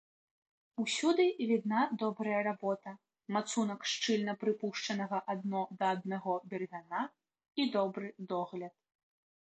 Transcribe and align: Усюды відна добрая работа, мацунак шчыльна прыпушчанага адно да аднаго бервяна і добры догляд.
Усюды 0.83 1.25
відна 1.49 1.79
добрая 2.03 2.39
работа, 2.47 2.93
мацунак 3.37 3.85
шчыльна 3.93 4.33
прыпушчанага 4.47 5.17
адно 5.35 5.61
да 5.83 5.95
аднаго 5.95 6.33
бервяна 6.55 7.01
і 7.63 7.73
добры 7.81 8.07
догляд. 8.35 8.73